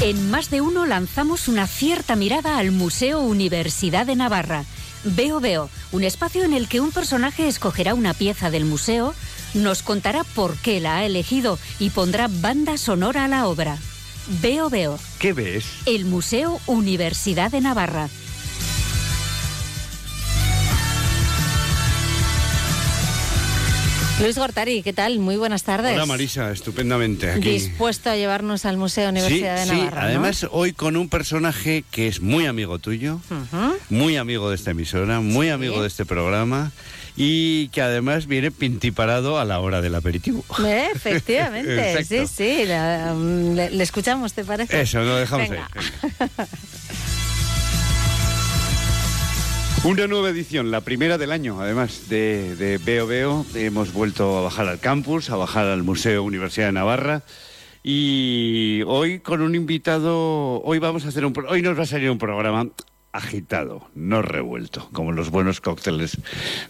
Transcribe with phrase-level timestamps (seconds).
[0.00, 4.64] En más de uno lanzamos una cierta mirada al Museo Universidad de Navarra.
[5.02, 9.12] Veo Veo, un espacio en el que un personaje escogerá una pieza del museo,
[9.54, 13.76] nos contará por qué la ha elegido y pondrá banda sonora a la obra.
[14.40, 15.00] Veo Veo.
[15.18, 15.66] ¿Qué ves?
[15.84, 18.08] El Museo Universidad de Navarra.
[24.20, 25.20] Luis Gortari, ¿qué tal?
[25.20, 25.94] Muy buenas tardes.
[25.94, 27.50] Hola Marisa, estupendamente aquí.
[27.50, 30.00] Dispuesto a llevarnos al Museo Universidad sí, de Navarra.
[30.00, 33.20] Sí, además hoy con un personaje que es muy amigo tuyo,
[33.90, 36.72] muy amigo de esta emisora, muy amigo de este programa
[37.16, 40.44] y que además viene pintiparado a la hora del aperitivo.
[40.66, 42.64] Eh, efectivamente, sí, sí.
[42.64, 44.80] Mm, le, escuchamos, ¿te parece?
[44.80, 45.58] Eso, lo dejamos ahí.
[49.84, 53.46] Una nueva edición, la primera del año, además de, de Veo Veo.
[53.54, 57.22] Hemos vuelto a bajar al campus, a bajar al Museo Universidad de Navarra.
[57.82, 62.10] Y hoy con un invitado, hoy vamos a hacer un, hoy nos va a salir
[62.10, 62.68] un programa
[63.12, 66.18] agitado, no revuelto, como los buenos cócteles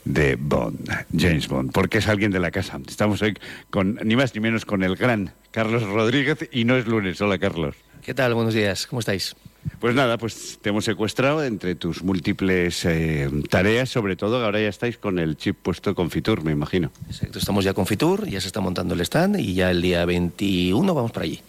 [0.05, 2.79] de Bond, James Bond, porque es alguien de la casa.
[2.87, 3.37] Estamos hoy
[3.71, 7.21] con ni más ni menos con el gran Carlos Rodríguez y no es lunes.
[7.21, 7.75] Hola, Carlos.
[8.03, 8.35] ¿Qué tal?
[8.35, 8.87] Buenos días.
[8.87, 9.35] ¿Cómo estáis?
[9.81, 14.69] Pues nada, pues te hemos secuestrado entre tus múltiples eh, tareas, sobre todo ahora ya
[14.69, 16.91] estáis con el chip puesto con Fitur, me imagino.
[17.07, 20.05] Exacto, estamos ya con Fitur, ya se está montando el stand y ya el día
[20.05, 21.41] 21 vamos para allí.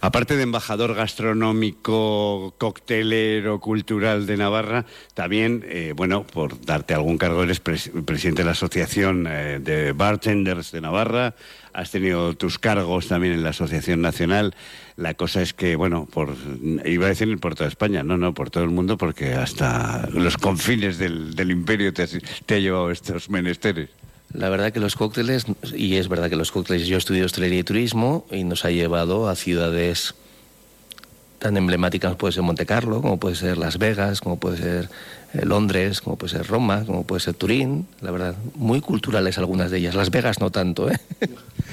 [0.00, 7.42] Aparte de embajador gastronómico, coctelero, cultural de Navarra, también, eh, bueno, por darte algún cargo,
[7.42, 11.34] eres presidente de la Asociación eh, de Bartenders de Navarra,
[11.72, 14.54] has tenido tus cargos también en la Asociación Nacional.
[14.96, 16.34] La cosa es que, bueno, por,
[16.84, 20.36] iba a decir por toda España, no, no, por todo el mundo, porque hasta los
[20.36, 23.90] confines del, imperio te, te ha llevado estos menesteres.
[24.34, 25.46] La verdad que los cócteles,
[25.76, 29.28] y es verdad que los cócteles, yo estudio hostelería y turismo y nos ha llevado
[29.28, 30.14] a ciudades
[31.38, 34.88] tan emblemáticas como puede ser Monte Carlo, como puede ser Las Vegas, como puede ser
[35.42, 39.78] Londres, como puede ser Roma, como puede ser Turín, la verdad, muy culturales algunas de
[39.78, 39.94] ellas.
[39.94, 40.98] Las Vegas no tanto, ¿eh?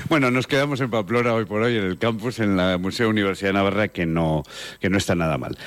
[0.09, 3.49] Bueno, nos quedamos en Pamplona hoy por hoy, en el campus, en la Museo Universidad
[3.49, 4.43] de Navarra, que no,
[4.79, 5.57] que no está nada mal.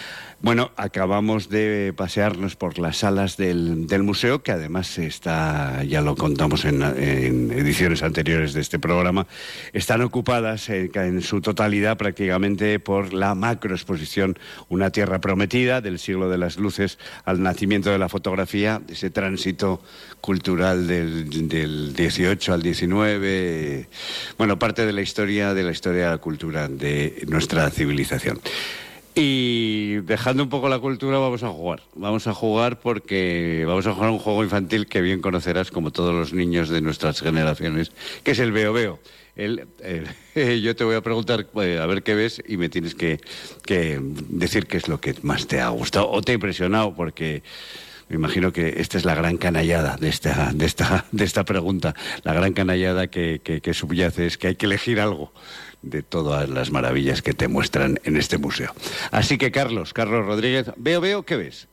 [0.44, 6.66] Bueno, acabamos de pasearnos por las salas del, museo, que además está, ya lo contamos
[6.66, 6.82] en,
[7.50, 9.26] ediciones anteriores de este programa,
[9.72, 14.38] están ocupadas en, su totalidad prácticamente por la macroexposición
[14.68, 19.80] Una Tierra Prometida, del siglo de las luces al nacimiento de la fotografía, ese tránsito
[20.20, 23.88] cultural del, del 18 al 19,
[24.38, 28.40] bueno, parte de la historia, de la historia de la cultura de nuestra civilización.
[29.14, 31.82] Y dejando un poco la cultura, vamos a jugar.
[31.94, 36.12] Vamos a jugar porque vamos a jugar un juego infantil que bien conocerás, como todos
[36.12, 37.92] los niños de nuestras generaciones,
[38.24, 38.98] que es el Veo Veo.
[39.36, 43.20] Yo te voy a preguntar eh, a ver qué ves y me tienes que,
[44.28, 47.42] decir qué es lo que más te ha gustado o te ha impresionado, porque
[48.08, 51.94] me imagino que esta es la gran canallada de esta, de esta, de esta pregunta.
[52.22, 55.32] La gran canallada que, que, que subyace es que hay que elegir algo
[55.82, 58.74] de todas las maravillas que te muestran en este museo.
[59.10, 61.68] Así que Carlos, Carlos Rodríguez, veo, veo, ¿qué ves?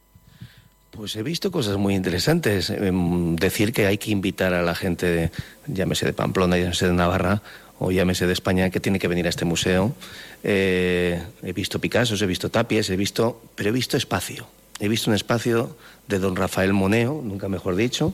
[0.92, 2.70] Pues he visto cosas muy interesantes.
[2.70, 5.32] Em, decir que hay que invitar a la gente, de,
[5.68, 7.42] llámese de Pamplona, llámese de Navarra
[7.80, 9.96] o llámese de España, que tiene que venir a este museo.
[10.44, 14.46] Eh, he visto Picasso, he visto Tapies, he visto, pero he visto espacio.
[14.82, 15.78] He visto un espacio
[16.08, 18.12] de don Rafael Moneo, nunca mejor dicho,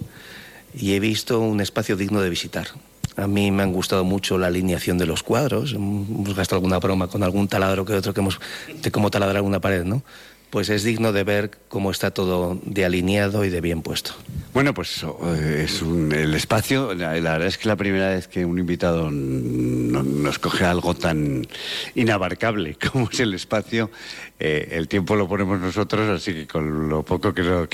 [0.75, 2.67] y he visto un espacio digno de visitar.
[3.15, 5.71] A mí me han gustado mucho la alineación de los cuadros.
[5.71, 8.41] Hemos gastado alguna broma con algún taladro que otro que hemos
[8.83, 10.03] de cómo taladrar una pared, ¿no?
[10.49, 14.13] Pues es digno de ver cómo está todo de alineado y de bien puesto.
[14.53, 16.93] Bueno, pues eh, es el espacio.
[16.93, 21.45] La, verdad es que la primera vez que un invitado nos coge algo tan
[21.95, 23.91] inabarcable como es el espacio,
[24.39, 27.67] eh, el tiempo lo ponemos nosotros, así que con lo poco que,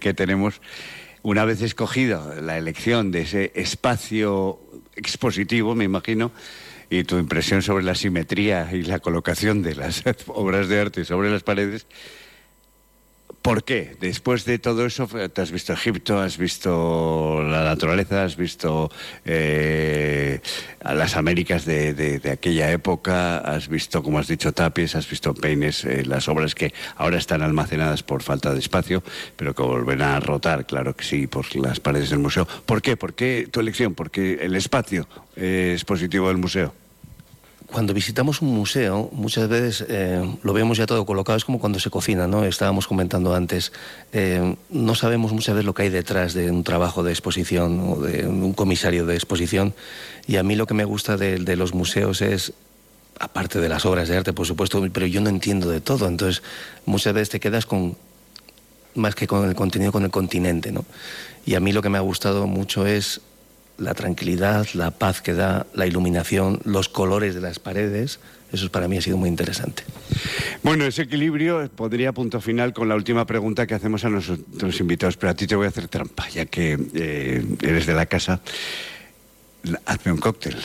[0.00, 0.60] que tenemos
[1.22, 4.60] una vez escogida la elección de ese espacio
[4.94, 6.30] expositivo, me imagino,
[6.90, 11.30] y tu impresión sobre la simetría y la colocación de las obras de arte sobre
[11.30, 11.86] las paredes,
[13.46, 13.96] ¿Por qué?
[14.00, 18.90] Después de todo eso, te has visto Egipto, has visto la naturaleza, has visto
[19.24, 20.40] eh,
[20.82, 25.84] a las Américas de, aquella época, has visto, como has dicho, tapies, has visto peines,
[25.84, 29.04] eh, las obras que ahora están almacenadas por falta de espacio,
[29.36, 32.48] pero que volverán a rotar, claro que sí, por las paredes del museo.
[32.66, 32.96] ¿Por qué?
[32.96, 33.94] ¿Por qué tu elección?
[33.94, 35.06] Porque el espacio
[35.36, 36.74] eh, es positivo del museo
[37.70, 41.80] cuando visitamos un museo, muchas veces eh, lo vemos ya todo colocado, es como cuando
[41.80, 42.44] se cocina, ¿no?
[42.44, 43.72] Estábamos comentando antes,
[44.12, 48.00] eh, no sabemos muchas veces lo que hay detrás de un trabajo de exposición o
[48.00, 49.74] de un comisario de exposición,
[50.26, 52.52] y a mí lo que me gusta de, los museos es
[53.18, 56.06] aparte de las obras de arte, por supuesto, pero yo no entiendo de todo.
[56.06, 56.42] Entonces,
[56.84, 57.96] muchas veces te quedas con
[58.94, 60.84] más que con el contenido, con el continente, ¿no?
[61.46, 63.20] Y a mí lo que me ha gustado mucho es
[63.78, 68.18] la tranquilidad, la paz que da, la iluminación, los colores de las paredes.
[68.52, 69.82] Eso para mí ha sido muy interesante.
[70.62, 75.16] Bueno, ese equilibrio podría punto final con la última pregunta que hacemos a nuestros invitados,
[75.16, 78.40] pero a ti te voy a hacer trampa, ya que eh, eres de la casa.
[79.84, 80.56] Hazme un cóctel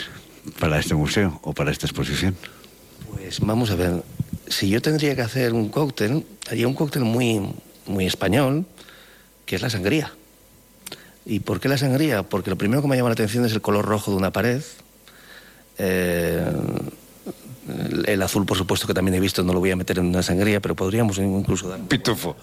[0.59, 2.35] para este museo o para esta exposición.
[3.11, 4.03] Pues vamos a ver,
[4.47, 7.41] si yo tendría que hacer un cóctel, haría un cóctel muy,
[7.87, 8.65] muy español,
[9.45, 10.13] que es la sangría.
[11.25, 12.23] ¿Y por qué la sangría?
[12.23, 14.61] Porque lo primero que me llama la atención es el color rojo de una pared.
[15.77, 16.43] Eh,
[18.05, 20.23] el azul, por supuesto, que también he visto, no lo voy a meter en una
[20.23, 21.79] sangría, pero podríamos incluso dar...
[21.81, 22.35] Pitufo.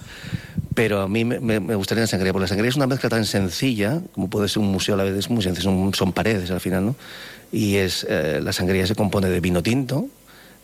[0.74, 4.00] Pero a mí me, gustaría la sangría, porque la sangría es una mezcla tan sencilla,
[4.12, 6.60] como puede ser un museo a la vez, es muy sencillo, son, son paredes al
[6.60, 6.96] final, ¿no?
[7.50, 10.06] Y es, eh, la sangría se compone de vino tinto,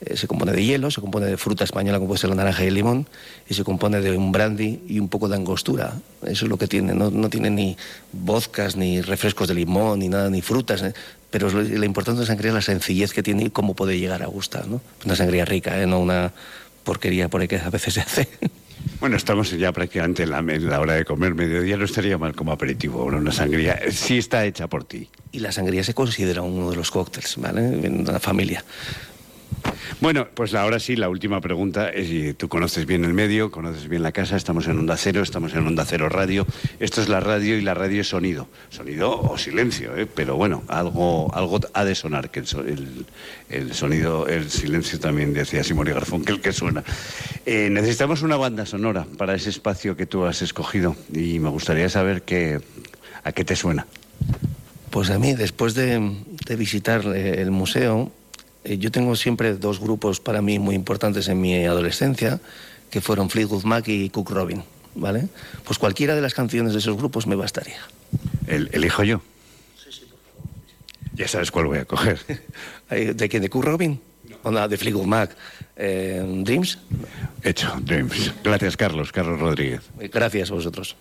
[0.05, 2.65] eh, se compone de hielo, se compone de fruta española como puede ser la naranja
[2.65, 3.07] y el limón,
[3.49, 5.95] y se compone de un brandy y un poco de angostura.
[6.23, 7.77] Eso es lo que tiene, no, no tiene ni
[8.13, 10.95] vodkas, ni refrescos de limón, ni nada, ni frutas, ¿eh?
[11.31, 13.99] pero lo, lo, importante de la sangría es la sencillez que tiene y cómo puede
[13.99, 14.69] llegar a gustar.
[14.69, 14.81] ¿no?
[15.05, 15.87] Una sangría rica, ¿eh?
[15.87, 16.33] no una
[16.85, 18.29] porquería por ahí que a veces se hace.
[19.01, 23.05] Bueno, estamos ya prácticamente en la, hora de comer, mediodía no estaría mal como aperitivo,
[23.05, 25.09] una sangría sí está hecha por ti.
[25.33, 27.61] Y la sangría se considera uno de los cócteles, ¿vale?
[27.61, 28.65] En la familia.
[30.01, 34.03] Bueno, pues ahora sí, la última pregunta es, tú conoces bien el medio, conoces bien
[34.03, 36.47] la casa, estamos en Onda Cero, estamos en Onda Cero Radio,
[36.81, 40.07] esto es la radio y la radio es sonido, sonido o silencio, ¿eh?
[40.07, 45.87] pero bueno, algo, algo ha de sonar, que el, sonido, el silencio también decía Simón
[45.87, 46.83] Garfón, que el que suena.
[47.47, 51.89] Eh, necesitamos una banda sonora para ese espacio que tú has escogido y me gustaría
[51.89, 52.61] saber qué,
[53.23, 53.87] a qué te suena.
[54.91, 56.01] Pues a mí, después de
[56.57, 58.13] visitar el museo,
[58.65, 62.41] eh, yo tengo siempre dos grupos para mí muy importantes en mi adolescencia,
[62.91, 64.63] que fueron Fleetwood Mac y Cook Robin,
[64.95, 65.29] ¿vale?
[65.65, 67.79] Pues cualquiera de las canciones de esos grupos me bastaría.
[68.47, 69.21] ¿El, ¿Elijo yo?
[69.77, 70.51] Sí, sí, por favor.
[71.15, 72.19] Ya sabes cuál voy a coger.
[72.91, 73.43] ¿De quién?
[73.43, 74.01] ¿De Cook Robin?
[74.45, 75.37] No, de Fleetwood Mac.
[75.77, 76.79] Eh, ¿Dreams?
[77.43, 78.33] Hecho, Dreams.
[78.43, 79.11] Gracias, Carlos.
[79.13, 79.83] Carlos Rodríguez.
[80.13, 80.97] Gracias a vosotros.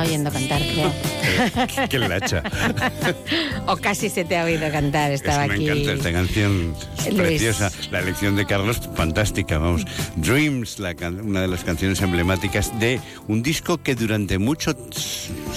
[0.00, 1.88] Está oyendo cantar, creo.
[1.88, 2.42] Qué lacha.
[3.66, 5.64] o casi se te ha oído cantar, estaba me aquí.
[5.64, 7.70] Me encanta esta canción, es preciosa.
[7.90, 9.84] La elección de Carlos, fantástica, vamos.
[10.16, 14.76] Dreams, la una de las canciones emblemáticas de un disco que durante muchos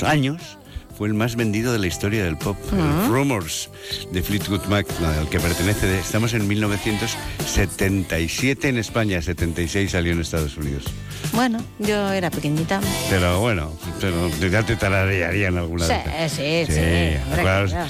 [0.02, 0.58] años
[0.98, 2.58] fue el más vendido de la historia del pop.
[2.72, 3.70] Uh Rumors
[4.12, 4.86] de Fleetwood Mac,
[5.20, 6.00] al que pertenece.
[6.00, 10.86] Estamos en 1977 en España, 76 salió en Estados Unidos.
[11.34, 12.80] Bueno, yo era pequeñita.
[13.10, 15.94] Pero bueno, pero ya te tararearían alguna sí,
[16.28, 17.18] Sí, sí, sí.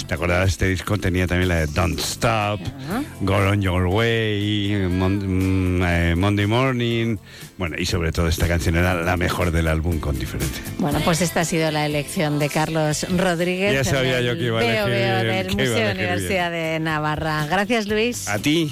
[0.08, 0.50] ¿Te acuerdas?
[0.50, 2.62] Este disco tenía también la de Don't Stop,
[3.22, 7.18] Go On Your Way, mm, eh, Monday Morning.
[7.63, 10.62] Bueno, y sobre todo esta canción era la mejor del álbum con diferencia.
[10.79, 13.74] Bueno, pues esta ha sido la elección de Carlos Rodríguez.
[13.74, 15.32] Ya sabía yo que iba a elegir.
[15.32, 17.46] del Museo Universidad de Navarra.
[17.46, 18.27] Gracias, Luis.
[18.27, 18.70] A ti.